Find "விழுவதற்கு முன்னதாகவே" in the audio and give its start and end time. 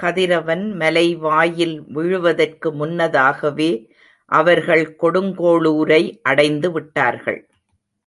1.88-3.70